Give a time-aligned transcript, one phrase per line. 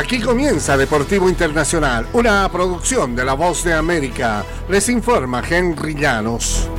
[0.00, 4.46] Aquí comienza Deportivo Internacional, una producción de La Voz de América.
[4.70, 6.70] Les informa Henry Llanos.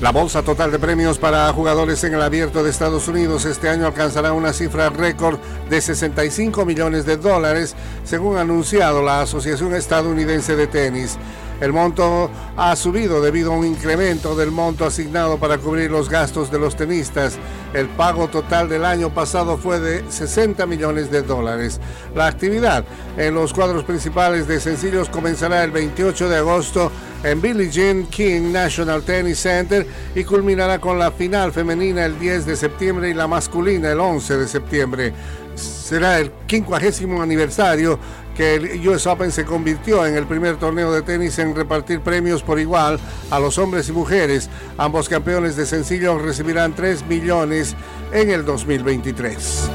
[0.00, 3.84] La bolsa total de premios para jugadores en el abierto de Estados Unidos este año
[3.84, 5.38] alcanzará una cifra récord
[5.68, 11.18] de 65 millones de dólares, según ha anunciado la Asociación Estadounidense de Tenis.
[11.60, 16.50] El monto ha subido debido a un incremento del monto asignado para cubrir los gastos
[16.52, 17.36] de los tenistas.
[17.74, 21.80] El pago total del año pasado fue de 60 millones de dólares.
[22.14, 22.84] La actividad
[23.16, 26.92] en los cuadros principales de sencillos comenzará el 28 de agosto
[27.24, 29.84] en Billie Jean King National Tennis Center
[30.14, 34.36] y culminará con la final femenina el 10 de septiembre y la masculina el 11
[34.36, 35.12] de septiembre.
[35.56, 37.98] Será el 50 aniversario
[38.38, 42.40] que el US Open se convirtió en el primer torneo de tenis en repartir premios
[42.44, 43.00] por igual
[43.32, 44.48] a los hombres y mujeres.
[44.76, 47.74] Ambos campeones de sencillo recibirán 3 millones
[48.12, 49.70] en el 2023.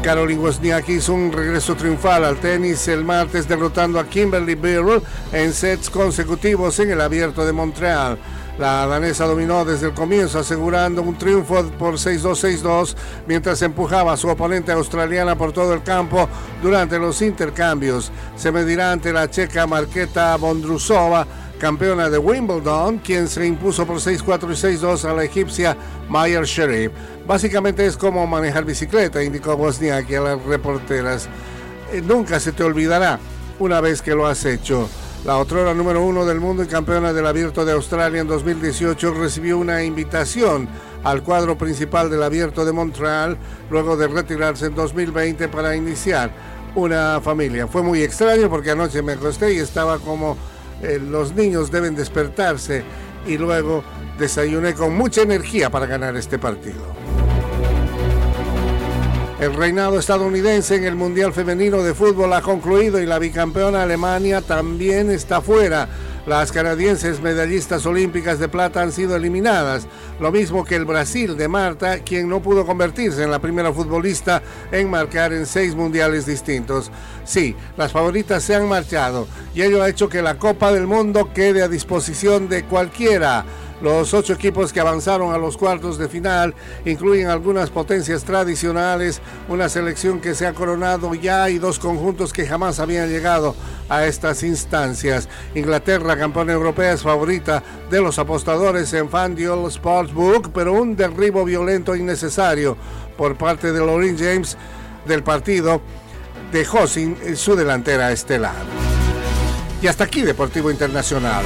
[0.00, 5.52] Caroline Wozniacki hizo un regreso triunfal al tenis el martes derrotando a Kimberly Birrell en
[5.52, 8.16] sets consecutivos en el Abierto de Montreal.
[8.58, 12.94] La danesa dominó desde el comienzo asegurando un triunfo por 6-2-6-2
[13.26, 16.28] mientras empujaba a su oponente australiana por todo el campo
[16.62, 18.12] durante los intercambios.
[18.36, 21.26] Se medirá ante la checa Marqueta Bondrusova
[21.62, 25.76] campeona de Wimbledon, quien se impuso por 6-4 y 6-2 a la egipcia
[26.08, 26.90] Mayer Sherif.
[27.24, 31.28] Básicamente es como manejar bicicleta, indicó Bosniaki a las reporteras.
[31.92, 33.20] Eh, nunca se te olvidará
[33.60, 34.88] una vez que lo has hecho.
[35.24, 39.56] La otrora número uno del mundo y campeona del Abierto de Australia en 2018 recibió
[39.56, 40.68] una invitación
[41.04, 43.38] al cuadro principal del Abierto de Montreal
[43.70, 46.32] luego de retirarse en 2020 para iniciar
[46.74, 47.68] una familia.
[47.68, 50.36] Fue muy extraño porque anoche me acosté y estaba como
[50.82, 52.82] eh, los niños deben despertarse
[53.24, 53.84] y luego
[54.18, 57.01] desayuné con mucha energía para ganar este partido.
[59.42, 64.40] El reinado estadounidense en el Mundial Femenino de Fútbol ha concluido y la bicampeona Alemania
[64.40, 65.88] también está fuera.
[66.28, 69.88] Las canadienses medallistas olímpicas de plata han sido eliminadas,
[70.20, 74.44] lo mismo que el Brasil de Marta, quien no pudo convertirse en la primera futbolista
[74.70, 76.92] en marcar en seis mundiales distintos.
[77.24, 79.26] Sí, las favoritas se han marchado
[79.56, 83.44] y ello ha hecho que la Copa del Mundo quede a disposición de cualquiera.
[83.82, 86.54] Los ocho equipos que avanzaron a los cuartos de final
[86.84, 92.46] incluyen algunas potencias tradicionales, una selección que se ha coronado ya y dos conjuntos que
[92.46, 93.56] jamás habían llegado
[93.88, 95.28] a estas instancias.
[95.56, 101.94] Inglaterra, campeona europea, es favorita de los apostadores en FanDuel Sportsbook, pero un derribo violento
[101.94, 102.76] e innecesario
[103.16, 104.56] por parte de Lorin James
[105.06, 105.82] del partido
[106.52, 108.54] dejó sin su delantera estelar.
[109.82, 111.42] Y hasta aquí Deportivo Internacional.